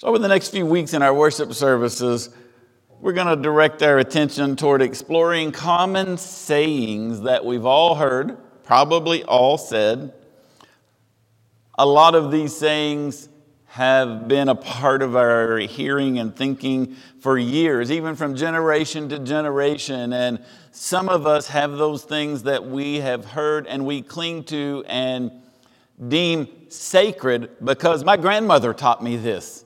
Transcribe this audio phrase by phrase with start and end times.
[0.00, 2.30] So, over the next few weeks in our worship services,
[3.00, 9.24] we're going to direct our attention toward exploring common sayings that we've all heard, probably
[9.24, 10.12] all said.
[11.76, 13.28] A lot of these sayings
[13.66, 19.18] have been a part of our hearing and thinking for years, even from generation to
[19.18, 20.12] generation.
[20.12, 24.84] And some of us have those things that we have heard and we cling to
[24.86, 25.32] and
[26.06, 29.64] deem sacred because my grandmother taught me this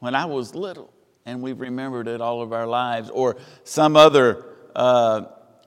[0.00, 0.92] when I was little,
[1.26, 4.44] and we've remembered it all of our lives, or some other
[4.74, 5.22] uh,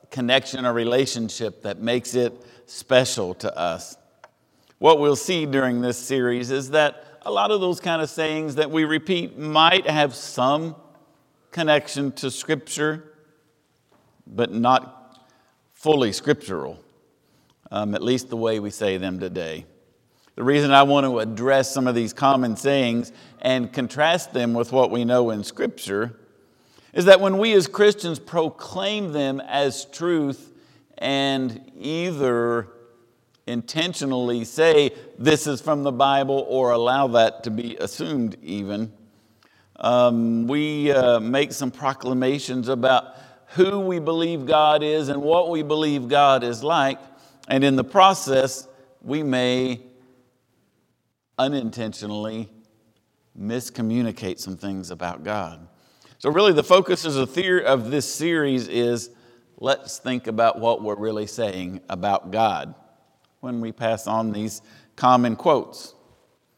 [0.09, 2.33] connection or relationship that makes it
[2.65, 3.97] special to us.
[4.79, 8.55] What we'll see during this series is that a lot of those kind of sayings
[8.55, 10.75] that we repeat might have some
[11.51, 13.13] connection to Scripture,
[14.25, 14.97] but not
[15.81, 16.79] fully scriptural,
[17.71, 19.65] um, at least the way we say them today.
[20.35, 24.71] The reason I want to address some of these common sayings and contrast them with
[24.71, 26.17] what we know in Scripture
[26.93, 30.53] is that when we as Christians proclaim them as truth
[30.97, 32.67] and either
[33.45, 38.93] intentionally say this is from the Bible or allow that to be assumed, even.
[39.77, 43.15] Um, we uh, make some proclamations about
[43.47, 46.99] who we believe God is and what we believe God is like,
[47.49, 48.67] and in the process,
[49.01, 49.81] we may
[51.41, 52.47] unintentionally
[53.39, 55.67] miscommunicate some things about God.
[56.19, 59.09] So, really, the focus of this series is
[59.57, 62.75] let's think about what we're really saying about God
[63.39, 64.61] when we pass on these
[64.95, 65.95] common quotes.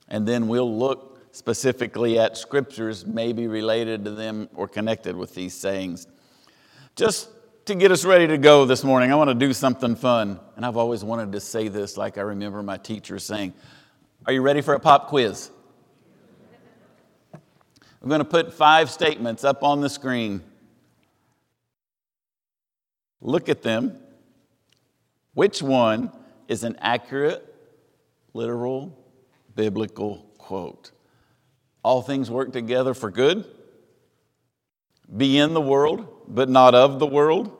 [0.10, 5.54] And then we'll look specifically at scriptures, maybe related to them or connected with these
[5.54, 6.08] sayings.
[6.98, 7.30] Just
[7.68, 10.42] to get us ready to go this morning, I want to do something fun.
[10.58, 13.54] And I've always wanted to say this, like I remember my teacher saying,
[14.26, 15.50] Are you ready for a pop quiz?
[17.34, 20.42] I'm going to put five statements up on the screen.
[23.20, 23.98] Look at them.
[25.34, 26.10] Which one
[26.48, 27.54] is an accurate,
[28.34, 28.98] literal,
[29.56, 30.92] biblical quote.
[31.84, 33.46] All things work together for good.
[35.18, 37.52] Be in the world, but not of the world.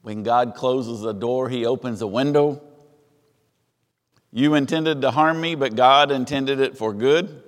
[0.00, 2.62] When God closes a door, He opens a window.
[4.32, 7.42] You intended to harm me, but God intended it for good.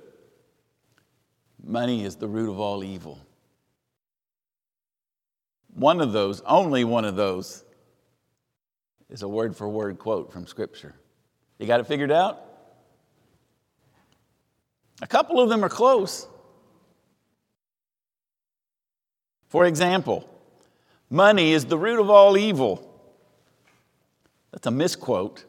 [1.63, 3.19] Money is the root of all evil.
[5.73, 7.63] One of those, only one of those,
[9.09, 10.95] is a word for word quote from Scripture.
[11.59, 12.43] You got it figured out?
[15.01, 16.27] A couple of them are close.
[19.49, 20.27] For example,
[21.09, 22.87] money is the root of all evil.
[24.51, 25.45] That's a misquote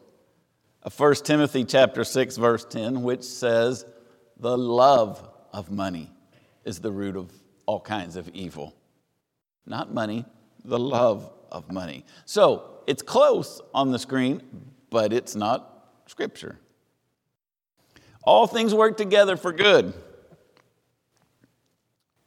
[0.83, 3.85] of 1 Timothy chapter 6 verse 10 which says
[4.37, 6.11] the love of money
[6.65, 7.31] is the root of
[7.65, 8.75] all kinds of evil.
[9.65, 10.25] Not money,
[10.65, 12.05] the love of money.
[12.25, 14.41] So, it's close on the screen,
[14.89, 15.69] but it's not
[16.07, 16.59] Scripture.
[18.23, 19.93] All things work together for good.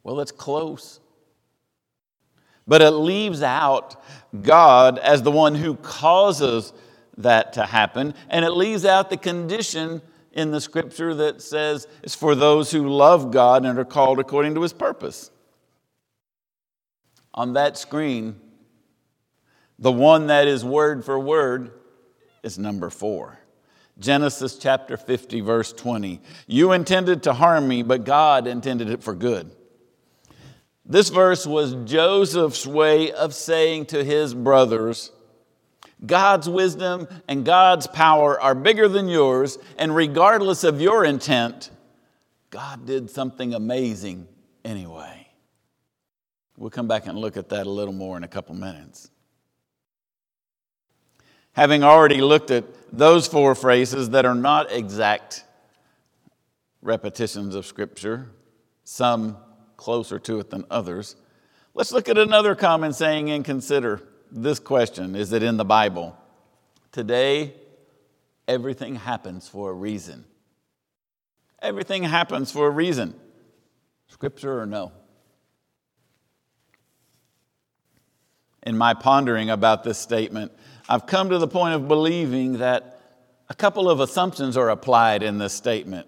[0.03, 0.99] Well, it's close.
[2.67, 4.01] But it leaves out
[4.41, 6.73] God as the one who causes
[7.17, 10.01] that to happen, and it leaves out the condition
[10.31, 14.53] in the scripture that says it's for those who love God and are called according
[14.55, 15.31] to his purpose.
[17.33, 18.39] On that screen,
[19.79, 21.71] the one that is word for word
[22.43, 23.39] is number four.
[23.99, 26.21] Genesis chapter 50, verse 20.
[26.45, 29.51] You intended to harm me, but God intended it for good.
[30.85, 35.11] This verse was Joseph's way of saying to his brothers,
[36.05, 41.71] God's wisdom and God's power are bigger than yours, and regardless of your intent,
[42.49, 44.27] God did something amazing
[44.63, 45.27] anyway.
[46.55, 49.09] We'll come back and look at that a little more in a couple minutes.
[51.53, 55.43] Having already looked at those four phrases that are not exact
[56.81, 58.29] repetitions of Scripture,
[58.83, 59.37] some
[59.75, 61.15] closer to it than others,
[61.73, 66.17] let's look at another common saying and consider this question Is it in the Bible?
[66.91, 67.53] Today,
[68.47, 70.25] everything happens for a reason.
[71.61, 73.13] Everything happens for a reason.
[74.07, 74.91] Scripture or no?
[78.63, 80.51] In my pondering about this statement,
[80.89, 83.01] I've come to the point of believing that
[83.49, 86.07] a couple of assumptions are applied in this statement.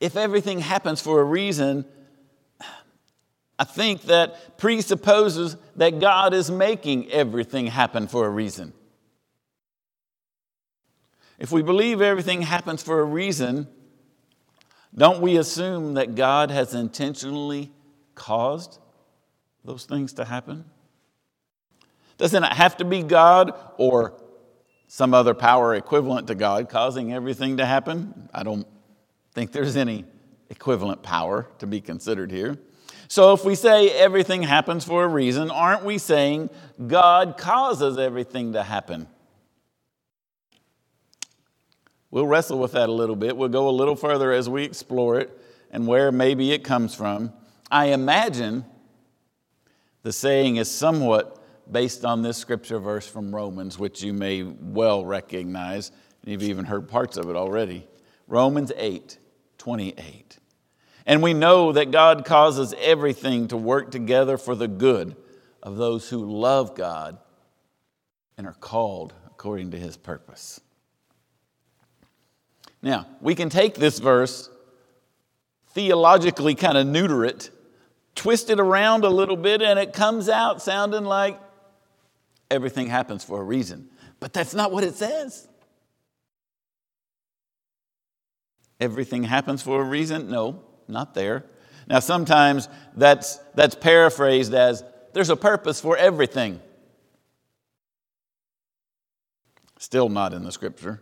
[0.00, 1.84] If everything happens for a reason,
[3.58, 8.72] I think that presupposes that God is making everything happen for a reason.
[11.38, 13.68] If we believe everything happens for a reason,
[14.94, 17.70] don't we assume that God has intentionally
[18.14, 18.78] caused
[19.64, 20.64] those things to happen?
[22.16, 24.14] Doesn't it have to be God or
[24.88, 28.28] some other power equivalent to God causing everything to happen?
[28.34, 28.66] I don't
[29.32, 30.04] think there's any
[30.50, 32.58] equivalent power to be considered here.
[33.08, 36.50] So if we say everything happens for a reason, aren't we saying
[36.86, 39.06] God causes everything to happen?
[42.10, 43.34] We'll wrestle with that a little bit.
[43.36, 45.30] We'll go a little further as we explore it
[45.70, 47.32] and where maybe it comes from.
[47.70, 48.66] I imagine
[50.02, 51.34] the saying is somewhat
[51.70, 55.92] based on this scripture verse from Romans, which you may well recognize.
[56.24, 57.86] You've even heard parts of it already.
[58.26, 59.18] Romans 8
[59.56, 60.27] 28.
[61.08, 65.16] And we know that God causes everything to work together for the good
[65.62, 67.16] of those who love God
[68.36, 70.60] and are called according to his purpose.
[72.82, 74.50] Now, we can take this verse,
[75.70, 77.50] theologically kind of neuter it,
[78.14, 81.40] twist it around a little bit, and it comes out sounding like
[82.50, 83.88] everything happens for a reason.
[84.20, 85.48] But that's not what it says.
[88.78, 90.30] Everything happens for a reason?
[90.30, 91.44] No, not there.
[91.86, 96.60] Now, sometimes that's, that's paraphrased as there's a purpose for everything.
[99.78, 101.00] Still not in the scripture.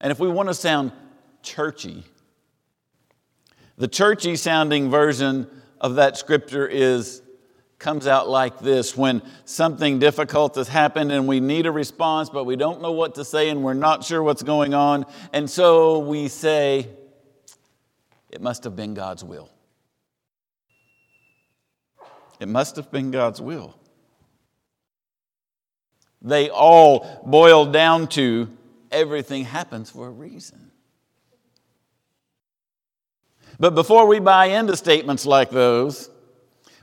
[0.00, 0.92] And if we want to sound
[1.42, 2.04] churchy,
[3.76, 5.48] the churchy sounding version
[5.80, 7.22] of that scripture is
[7.78, 12.44] comes out like this when something difficult has happened and we need a response, but
[12.44, 15.04] we don't know what to say and we're not sure what's going on.
[15.32, 16.88] And so we say,
[18.32, 19.50] it must have been God's will.
[22.40, 23.76] It must have been God's will.
[26.22, 28.48] They all boil down to
[28.90, 30.70] everything happens for a reason.
[33.60, 36.10] But before we buy into statements like those,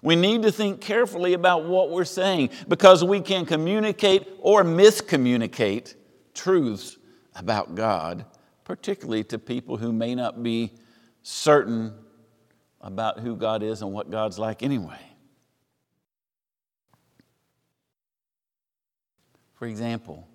[0.02, 5.96] we need to think carefully about what we're saying because we can communicate or miscommunicate
[6.34, 6.98] truths
[7.36, 8.26] about God,
[8.64, 10.72] particularly to people who may not be
[11.24, 11.94] certain
[12.82, 15.00] about who God is and what God's like anyway.
[19.56, 20.26] For example,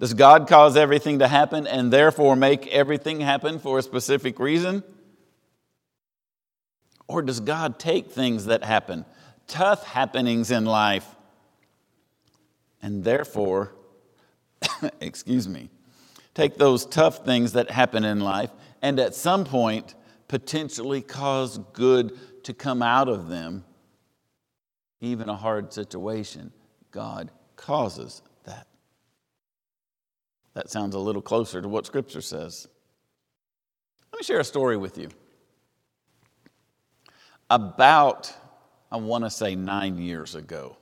[0.00, 4.82] does God cause everything to happen and therefore make everything happen for a specific reason?
[7.06, 9.04] Or does God take things that happen,
[9.46, 11.06] tough happenings in life,
[12.80, 13.72] and therefore,
[15.00, 15.68] excuse me,
[16.32, 18.50] take those tough things that happen in life
[18.84, 19.94] and at some point
[20.28, 22.12] potentially cause good
[22.44, 23.64] to come out of them,
[25.00, 26.52] even a hard situation?
[26.90, 28.66] God causes that.
[30.52, 32.68] That sounds a little closer to what Scripture says.
[34.12, 35.08] Let me share a story with you
[37.48, 38.30] about,
[38.92, 40.76] I want to say nine years ago.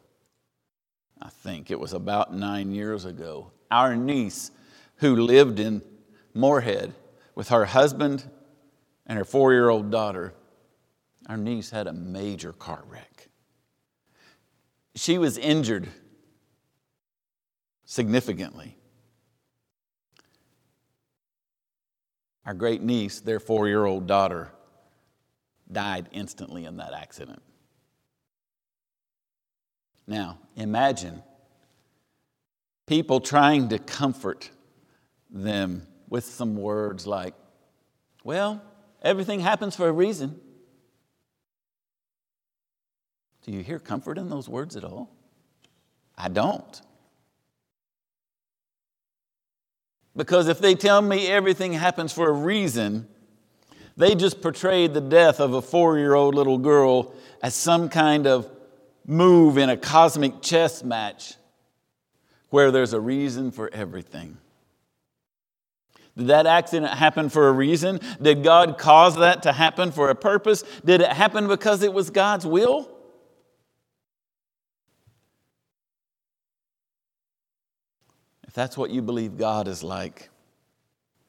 [1.21, 3.53] I think it was about nine years ago.
[3.71, 4.51] Our niece,
[4.97, 5.83] who lived in
[6.35, 6.95] Morehead
[7.35, 8.29] with her husband
[9.07, 10.35] and her four year old daughter,
[11.29, 13.29] our niece had a major car wreck.
[14.95, 15.89] She was injured
[17.85, 18.77] significantly.
[22.45, 24.53] Our great niece, their four year old daughter,
[25.71, 27.43] died instantly in that accident.
[30.07, 31.23] Now, imagine
[32.87, 34.51] people trying to comfort
[35.31, 37.33] them with some words like,
[38.23, 38.63] well,
[39.01, 40.39] everything happens for a reason.
[43.47, 45.11] Do you hear comfort in those words at all?
[46.19, 46.83] I don't.
[50.15, 53.09] Because if they tell me everything happens for a reason,
[53.97, 58.27] they just portrayed the death of a four year old little girl as some kind
[58.27, 58.51] of
[59.07, 61.37] move in a cosmic chess match
[62.51, 64.37] where there's a reason for everything.
[66.17, 68.01] Did that accident happen for a reason?
[68.21, 70.63] Did God cause that to happen for a purpose?
[70.85, 72.91] Did it happen because it was God's will?
[78.47, 80.29] If that's what you believe God is like,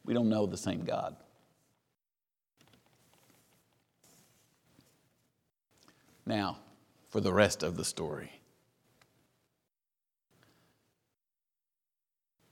[0.04, 1.16] we don't know the same God.
[6.25, 6.58] Now,
[7.10, 8.32] for the rest of the story.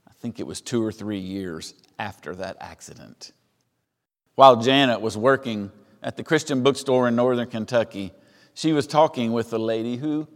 [0.08, 3.32] I think it was two or three years after that accident.
[4.34, 8.12] While Janet was working at the Christian bookstore in northern Kentucky,
[8.56, 10.28] she was talking with a lady who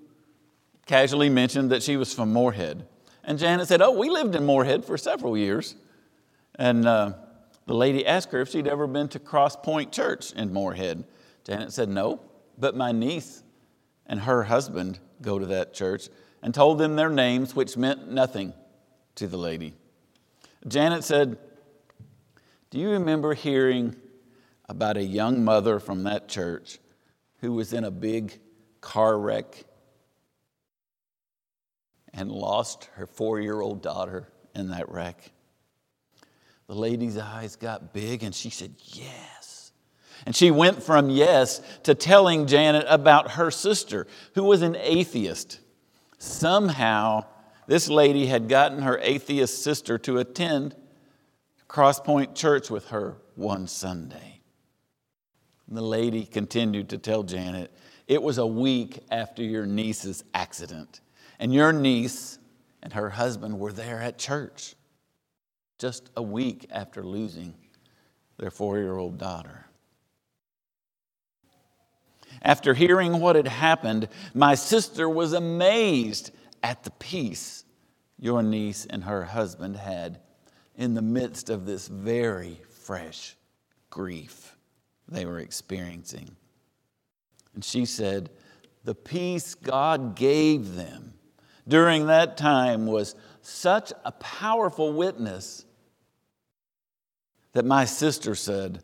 [0.86, 2.86] casually mentioned that she was from Morehead.
[3.24, 5.76] And Janet said, Oh, we lived in Morehead for several years.
[6.54, 7.14] And uh,
[7.66, 11.04] The lady asked her if she'd ever been to Cross Point Church in Morehead.
[11.46, 12.20] Janet said, No,
[12.60, 13.42] but my niece
[14.06, 16.10] and her husband go to that church
[16.44, 18.54] and told them their names, which meant nothing
[19.16, 19.74] to the lady.
[20.68, 21.38] Janet said,
[22.75, 23.96] Do you remember hearing
[24.67, 26.77] about a young mother from that church
[27.39, 28.38] who was in a big
[28.82, 29.63] car wreck
[32.13, 35.32] and lost her four year old daughter in that wreck?
[36.67, 39.72] The lady's eyes got big and she said, Yes.
[40.25, 45.62] And she went from yes to telling Janet about her sister, who was an atheist.
[46.17, 47.24] Somehow,
[47.67, 50.75] this lady had gotten her atheist sister to attend
[51.75, 54.39] Crosspoint Church with her one Sunday.
[55.67, 57.70] And the lady continued to tell Janet,
[58.08, 61.01] It was a week after your niece's accident,
[61.38, 62.39] and your niece
[62.82, 64.75] and her husband were there at church
[65.77, 67.53] just a week after losing
[68.38, 69.65] their four year old daughter.
[72.41, 76.32] After hearing what had happened, my sister was amazed
[76.63, 77.65] at the peace
[78.17, 80.22] your niece and her husband had
[80.77, 83.36] in the midst of this very fresh
[83.89, 84.55] grief
[85.08, 86.36] they were experiencing.
[87.53, 88.29] And she said,
[88.84, 91.13] The peace God gave them
[91.67, 95.65] during that time was such a powerful witness
[97.53, 98.82] that my sister said,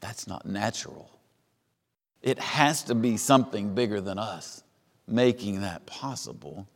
[0.00, 1.10] That's not natural.
[2.22, 4.62] It has to be something bigger than us
[5.06, 6.66] making that possible.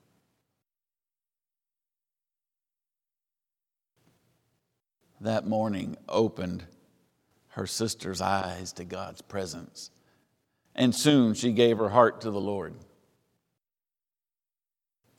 [5.21, 6.65] That morning opened
[7.49, 9.91] her sister's eyes to God's presence,
[10.75, 12.75] and soon she gave her heart to the Lord.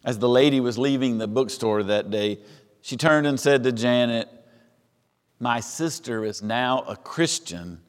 [0.04, 2.40] As the lady was leaving the bookstore that day,
[2.82, 4.28] she turned and said to Janet,
[5.40, 7.82] My sister is now a Christian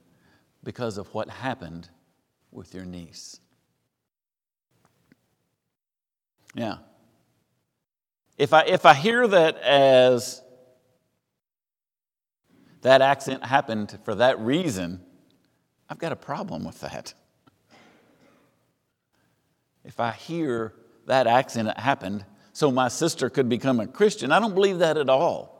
[0.62, 1.88] because of what happened
[2.50, 3.40] with your niece.
[6.54, 6.76] Yeah.
[8.37, 10.42] If I, if I hear that as
[12.83, 15.01] that accident happened for that reason,
[15.89, 17.15] I've got a problem with that.
[19.85, 20.75] If I hear
[21.07, 24.31] that accident happened so my sister could become a Christian.
[24.31, 25.53] I don't believe that at all.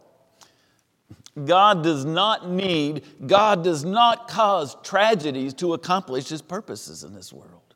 [1.45, 7.33] God does not need, God does not cause tragedies to accomplish his purposes in this
[7.33, 7.75] world.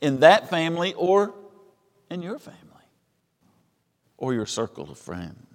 [0.00, 1.34] In that family or
[2.10, 2.60] in your family
[4.16, 5.53] or your circle of friends.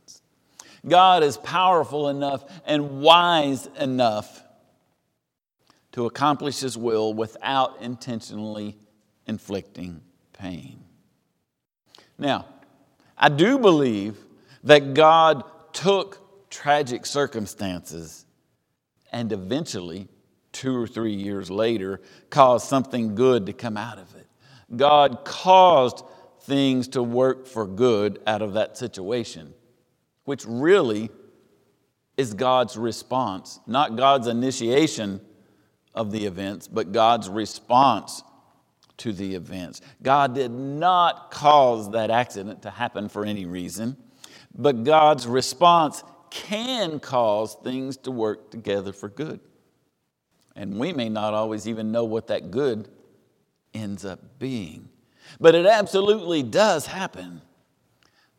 [0.89, 4.43] God is powerful enough and wise enough
[5.93, 8.77] to accomplish his will without intentionally
[9.25, 10.01] inflicting
[10.34, 10.84] pain.
[12.17, 12.46] Now,
[13.17, 14.17] I do believe
[14.63, 15.43] that God
[15.74, 18.25] took tragic circumstances
[19.12, 20.08] and eventually,
[20.51, 24.27] two or three years later, caused something good to come out of it.
[24.75, 26.03] God caused
[26.41, 29.53] things to work for good out of that situation,
[30.29, 31.09] which really
[32.15, 35.21] is God's response, not God's initiation
[35.95, 38.21] of the events, but God's response
[38.98, 39.81] to the events.
[40.03, 43.98] God did not cause that accident to happen for any reason,
[44.53, 49.39] but God's response can cause things to work together for good.
[50.55, 52.88] And we may not always even know what that good
[53.74, 54.89] ends up being.
[55.39, 57.41] But it absolutely does happen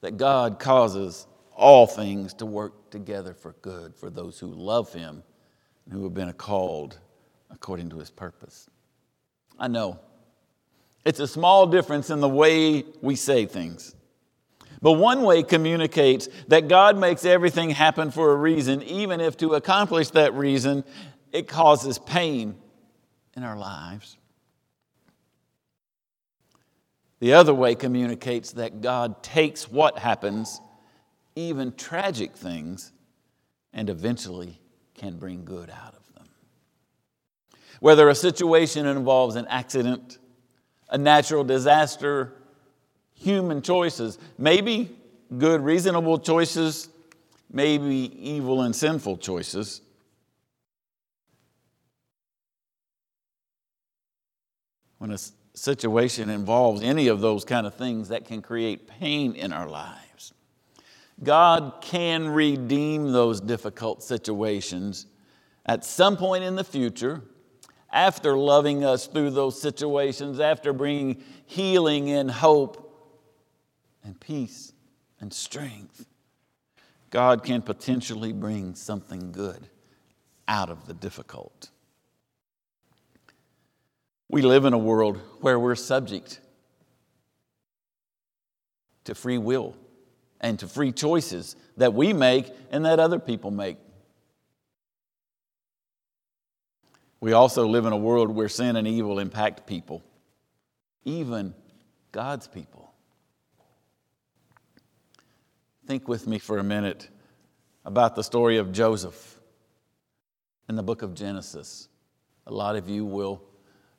[0.02, 1.26] that God causes
[1.60, 5.22] all things to work together for good for those who love Him
[5.84, 6.98] and who have been called
[7.50, 8.68] according to His purpose.
[9.58, 10.00] I know
[11.04, 13.94] it's a small difference in the way we say things.
[14.82, 19.54] But one way communicates that God makes everything happen for a reason, even if to
[19.54, 20.84] accomplish that reason,
[21.32, 22.56] it causes pain
[23.36, 24.16] in our lives.
[27.18, 30.58] The other way communicates that God takes what happens,
[31.36, 32.92] even tragic things,
[33.72, 34.60] and eventually
[34.94, 36.26] can bring good out of them.
[37.80, 40.18] Whether a situation involves an accident,
[40.88, 42.34] a natural disaster,
[43.14, 44.96] human choices, maybe
[45.38, 46.88] good, reasonable choices,
[47.52, 49.80] maybe evil and sinful choices.
[54.98, 55.18] When a
[55.54, 60.09] situation involves any of those kind of things that can create pain in our lives,
[61.22, 65.06] God can redeem those difficult situations
[65.66, 67.22] at some point in the future
[67.92, 72.86] after loving us through those situations, after bringing healing and hope
[74.02, 74.72] and peace
[75.20, 76.06] and strength.
[77.10, 79.68] God can potentially bring something good
[80.48, 81.70] out of the difficult.
[84.28, 86.40] We live in a world where we're subject
[89.04, 89.74] to free will
[90.40, 93.76] and to free choices that we make and that other people make.
[97.20, 100.02] We also live in a world where sin and evil impact people,
[101.04, 101.54] even
[102.12, 102.92] God's people.
[105.86, 107.08] Think with me for a minute
[107.84, 109.40] about the story of Joseph
[110.68, 111.88] in the book of Genesis.
[112.46, 113.42] A lot of you will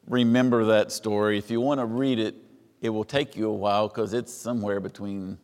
[0.08, 1.38] remember that story.
[1.38, 2.36] If you want to read it,
[2.82, 5.38] it will take you a while because it's somewhere between,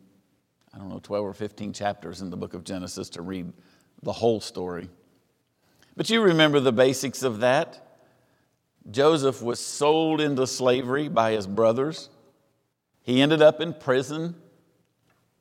[0.74, 3.52] I don't know, 12 or 15 chapters in the book of Genesis to read
[4.02, 4.88] the whole story.
[5.96, 7.84] But you remember the basics of that.
[8.90, 12.08] Joseph was sold into slavery by his brothers.
[13.02, 14.34] He ended up in prison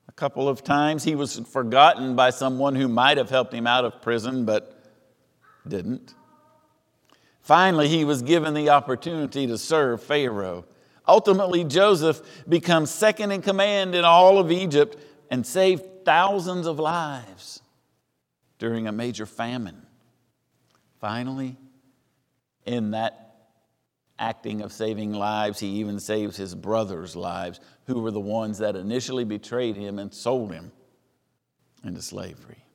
[0.07, 1.03] a couple of times.
[1.03, 4.73] He was forgotten by someone who might have helped him out of prison, but
[5.67, 6.13] didn't.
[7.41, 10.65] Finally, he was given the opportunity to serve Pharaoh.
[11.07, 14.97] Ultimately, Joseph becomes second in command in all of Egypt
[15.29, 17.61] and saved thousands of lives
[18.59, 19.81] during a major famine.
[20.99, 21.57] Finally,
[22.65, 23.27] in that
[24.19, 28.75] acting of saving lives, he even saves his brothers' lives, who were the ones that
[28.75, 30.71] initially betrayed him and sold him
[31.83, 32.65] into slavery.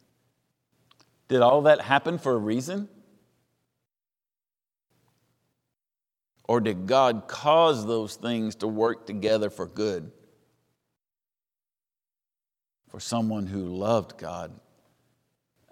[1.28, 2.88] Did all that happen for a reason?
[6.44, 10.12] Or did God cause those things to work together for good?
[12.92, 14.52] For someone who loved God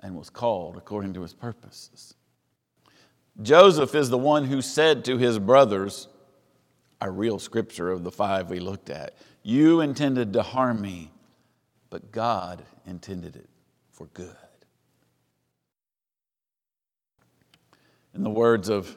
[0.02, 2.14] and was called according to his purposes.
[3.42, 6.08] Joseph is the one who said to his brothers,
[6.98, 11.10] a real scripture of the five we looked at, You intended to harm me,
[11.90, 13.50] but God intended it
[13.90, 14.34] for good.
[18.14, 18.96] In the words of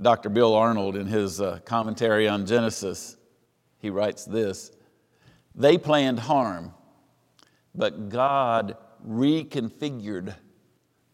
[0.00, 0.30] Dr.
[0.30, 3.18] Bill Arnold, in his uh, commentary on Genesis,
[3.78, 4.72] he writes this
[5.54, 6.72] They planned harm,
[7.74, 10.34] but God reconfigured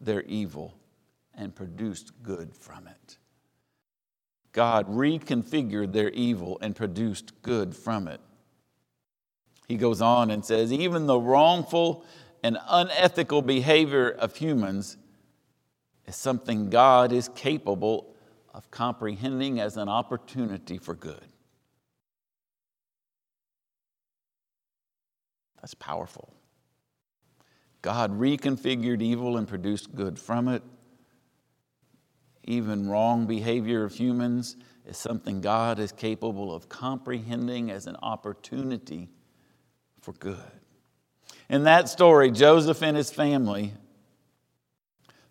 [0.01, 0.75] their evil
[1.33, 3.17] and produced good from it.
[4.51, 8.19] God reconfigured their evil and produced good from it.
[9.67, 12.05] He goes on and says, even the wrongful
[12.41, 14.97] and unethical behavior of humans
[16.05, 18.15] is something God is capable
[18.53, 21.27] of comprehending as an opportunity for good.
[25.61, 26.33] That's powerful.
[27.87, 30.61] God reconfigured evil and produced good from it.
[32.43, 39.07] Even wrong behavior of humans is something God is capable of comprehending as an opportunity
[40.01, 40.35] for good.
[41.47, 43.71] In that story, Joseph and his family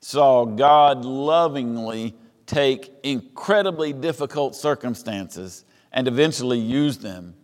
[0.00, 2.16] saw God lovingly
[2.46, 7.34] take incredibly difficult circumstances and eventually use them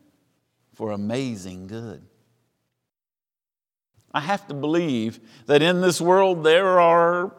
[0.72, 2.03] for amazing good.
[4.14, 7.35] I have to believe that in this world there are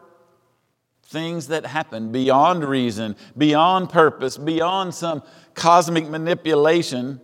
[1.06, 5.22] things that happen beyond reason, beyond purpose, beyond some
[5.54, 7.20] cosmic manipulation.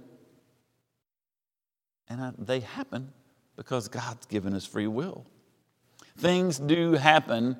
[2.08, 3.12] And they happen
[3.56, 5.26] because God's given us free will.
[6.16, 7.56] Things do happen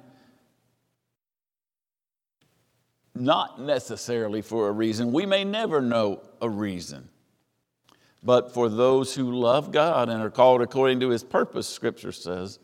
[3.15, 5.13] not necessarily for a reason.
[5.13, 7.09] We may never know a reason.
[8.23, 12.59] But for those who love God and are called according to his purpose, Scripture says,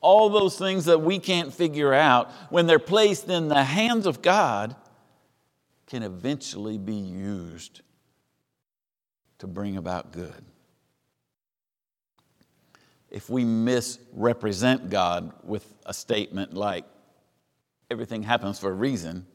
[0.00, 4.22] all those things that we can't figure out, when they're placed in the hands of
[4.22, 4.76] God,
[5.86, 7.80] can eventually be used
[9.38, 10.44] to bring about good.
[13.10, 16.84] If we misrepresent God with a statement like,
[17.90, 19.26] everything happens for a reason,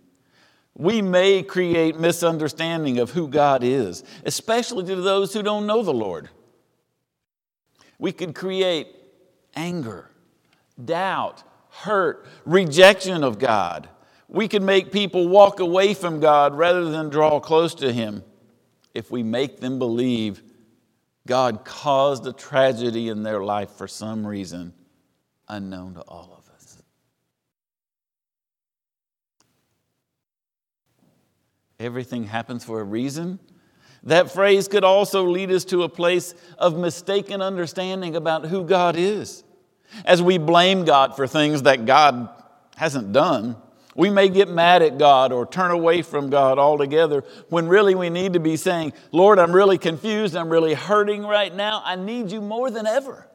[0.75, 5.93] we may create misunderstanding of who God is, especially to those who don't know the
[5.93, 6.29] Lord.
[7.99, 8.87] We could create
[9.55, 10.09] anger,
[10.83, 13.87] doubt, hurt, rejection of God.
[14.27, 18.23] We can make people walk away from God rather than draw close to Him
[18.93, 20.41] if we make them believe
[21.27, 24.73] God caused a tragedy in their life for some reason
[25.47, 26.42] unknown to all of us.
[31.79, 33.39] Everything happens for a reason.
[34.03, 38.95] That phrase could also lead us to a place of mistaken understanding about who God
[38.97, 39.43] is.
[40.05, 42.29] As we blame God for things that God
[42.75, 43.55] hasn't done,
[43.95, 48.09] we may get mad at God or turn away from God altogether when really we
[48.09, 50.35] need to be saying, Lord, I'm really confused.
[50.35, 51.81] I'm really hurting right now.
[51.85, 53.27] I need you more than ever.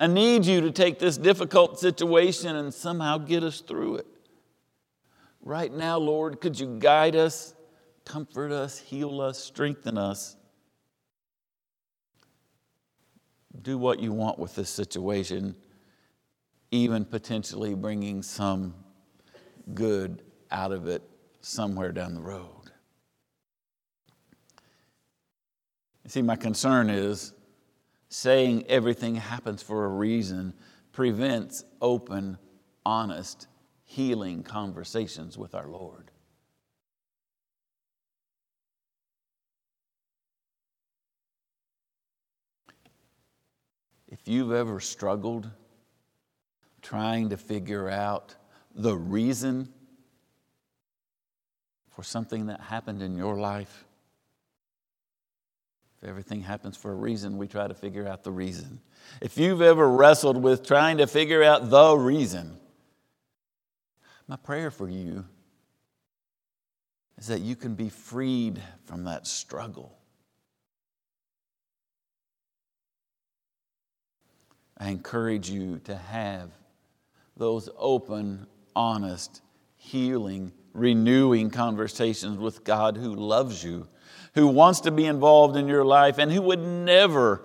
[0.00, 4.06] I need you to take this difficult situation and somehow get us through it.
[5.40, 7.54] Right now, Lord, could you guide us,
[8.04, 10.36] comfort us, heal us, strengthen us?
[13.62, 15.56] Do what you want with this situation,
[16.70, 18.74] even potentially bringing some
[19.74, 21.02] good out of it
[21.40, 22.70] somewhere down the road.
[26.04, 27.32] You see, my concern is
[28.08, 30.54] saying everything happens for a reason
[30.92, 32.38] prevents open,
[32.84, 33.46] honest,
[33.88, 36.10] healing conversations with our Lord.
[44.06, 45.48] If you've ever struggled
[46.82, 48.34] trying to figure out
[48.74, 49.72] the reason
[51.88, 53.86] for something that happened in your life,
[56.02, 58.82] if everything happens for a reason, we try to figure out the reason.
[59.22, 62.60] If you've ever wrestled with trying to figure out the reason,
[64.28, 65.24] my prayer for you
[67.16, 69.98] is that you can be freed from that struggle.
[74.76, 76.50] I encourage you to have
[77.36, 79.42] those open, honest,
[79.76, 83.88] healing, renewing conversations with God who loves you
[84.34, 87.42] who wants to be involved in your life and who would never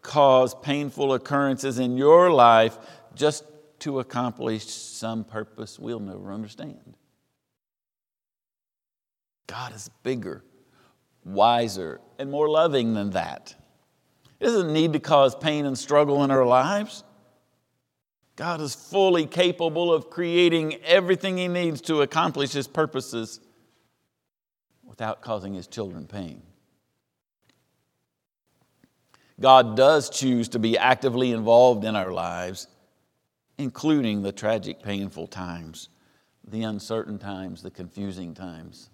[0.00, 2.76] cause painful occurrences in your life
[3.14, 3.44] just
[3.82, 6.96] to accomplish some purpose we'll never understand.
[9.46, 10.44] God is bigger,
[11.24, 13.54] wiser, and more loving than that.
[14.40, 17.04] Doesn't need to cause pain and struggle in our lives.
[18.34, 23.40] God is fully capable of creating everything He needs to accomplish His purposes
[24.92, 26.42] without causing his children pain.
[29.40, 32.66] God does choose to be actively involved in our lives,
[33.58, 35.88] including the tragic, painful times,
[36.46, 38.90] the uncertain times, the confusing times.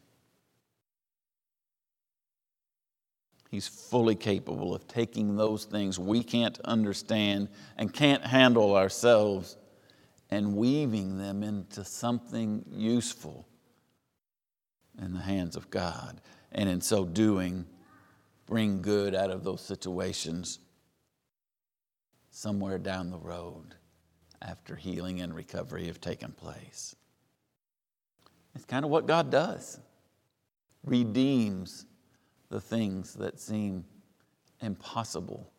[3.51, 9.57] He's fully capable of taking those things we can't understand and can't handle ourselves
[10.31, 13.49] and weaving them into something useful
[15.01, 16.21] in the hands of God.
[16.53, 17.65] And in so doing,
[18.45, 20.59] bring good out of those situations
[22.31, 23.78] somewhere down the road
[24.43, 26.95] after healing and recovery have taken place.
[28.55, 29.81] It's kind of what God does
[30.85, 31.87] redeems
[32.49, 33.85] the things that seem
[34.61, 35.53] impossible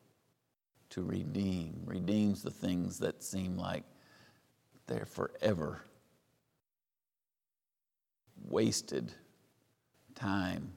[0.90, 3.84] to redeem, redeems the things that seem like
[4.88, 5.82] they're forever
[8.48, 9.12] wasted
[10.16, 10.72] time,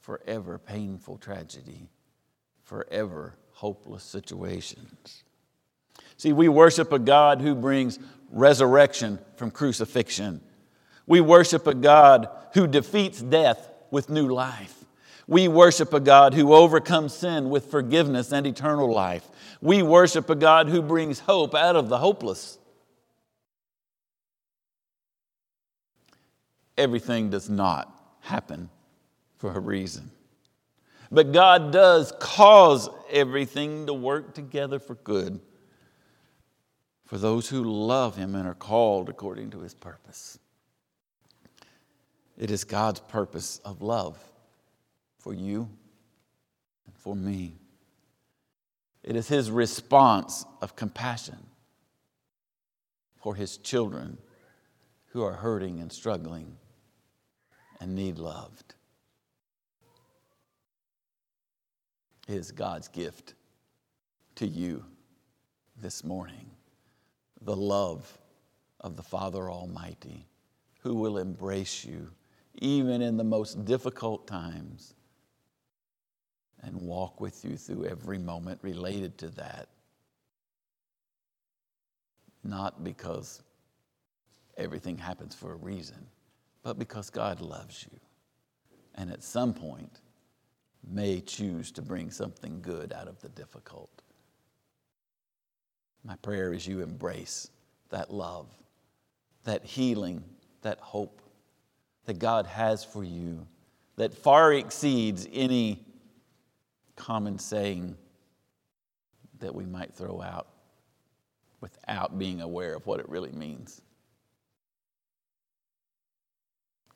[0.00, 1.88] forever painful tragedy,
[2.62, 5.24] forever hopeless situations.
[6.22, 7.98] See, we worship a God who brings
[8.30, 10.40] resurrection from crucifixion.
[11.04, 14.84] We worship a God who defeats death with new life.
[15.26, 19.28] We worship a God who overcomes sin with forgiveness and eternal life.
[19.60, 22.56] We worship a God who brings hope out of the hopeless.
[26.78, 28.70] Everything does not happen
[29.38, 30.12] for a reason.
[31.10, 35.40] But God does cause everything to work together for good
[37.12, 40.38] for those who love Him and are called according to His purpose.
[42.38, 44.16] It is God's purpose of love
[45.18, 45.68] for you
[46.86, 47.58] and for me.
[49.02, 51.36] It is His response of compassion
[53.18, 54.16] for His children
[55.08, 56.56] who are hurting and struggling
[57.78, 58.74] and need loved.
[62.26, 63.34] Is God's gift
[64.36, 64.86] to you
[65.78, 66.52] this morning
[67.44, 68.18] the love
[68.80, 70.26] of the Father Almighty
[70.80, 72.10] who will embrace you
[72.56, 74.94] even in the most difficult times
[76.62, 79.68] and walk with you through every moment related to that.
[82.44, 83.42] Not because
[84.56, 86.06] everything happens for a reason
[86.62, 87.98] but because God loves you.
[88.94, 90.00] And at some point,
[90.88, 94.02] may choose to bring something good out of the difficult.
[96.04, 97.50] My prayer is you embrace
[97.90, 98.48] that love,
[99.44, 100.24] that healing,
[100.62, 101.20] that hope
[102.06, 103.46] that God has for you
[103.96, 105.84] that far exceeds any
[106.96, 107.96] common saying
[109.38, 110.48] that we might throw out
[111.60, 113.80] without being aware of what it really means.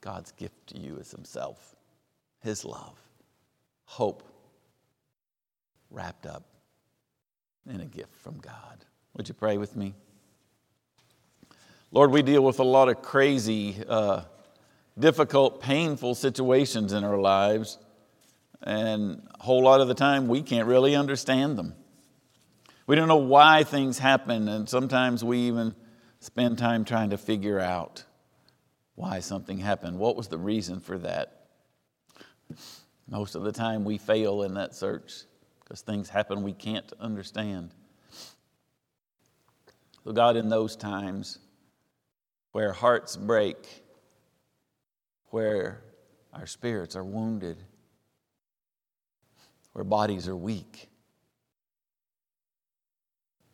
[0.01, 1.75] God's gift to you is Himself,
[2.41, 2.99] His love,
[3.85, 4.23] hope
[5.91, 6.45] wrapped up
[7.69, 8.85] in a gift from God.
[9.17, 9.95] Would you pray with me?
[11.91, 14.23] Lord, we deal with a lot of crazy, uh,
[14.99, 17.79] difficult, painful situations in our lives,
[18.63, 21.75] and a whole lot of the time we can't really understand them.
[22.87, 25.75] We don't know why things happen, and sometimes we even
[26.21, 28.05] spend time trying to figure out
[28.97, 29.99] why something happened.
[29.99, 31.47] What was the reason for that?
[33.09, 35.23] Most of the time we fail in that search
[35.61, 37.73] because things happen we can't understand.
[40.07, 41.41] So, God, in those times
[42.53, 43.83] where hearts break,
[45.31, 45.83] where
[46.33, 47.57] our spirits are wounded,
[49.73, 50.89] where bodies are weak,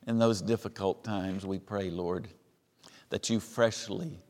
[0.06, 2.28] in those difficult times, we pray, Lord,
[3.08, 4.20] that you freshly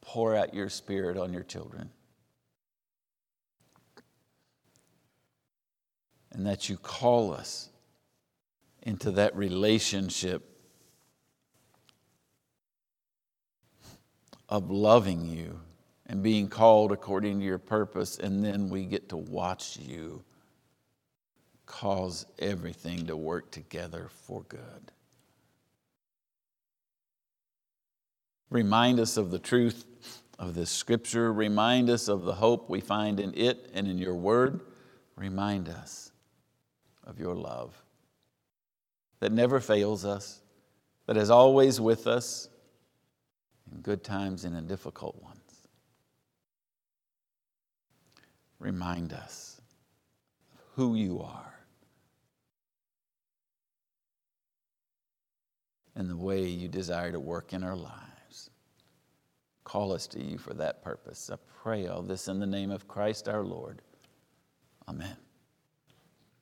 [0.00, 1.88] pour out your spirit on your children.
[6.32, 7.68] And that you call us
[8.82, 10.55] into that relationship
[14.48, 15.60] of loving you
[16.06, 20.22] and being called according to your purpose, and then we get to watch you
[21.66, 24.92] cause everything to work together for good.
[28.50, 29.84] Remind us of the truth
[30.38, 31.32] of this scripture.
[31.32, 34.60] Remind us of the hope we find in it and in your word.
[35.16, 36.12] Remind us
[37.04, 37.74] of your love
[39.18, 40.40] that never fails us,
[41.06, 42.48] that is always with us
[43.72, 45.40] in good times and in difficult ones.
[48.58, 49.60] Remind us
[50.52, 51.54] of who you are
[55.94, 58.50] and the way you desire to work in our lives.
[59.64, 61.30] Call us to you for that purpose.
[61.32, 63.82] I pray all this in the name of Christ our Lord.
[64.88, 65.16] Amen.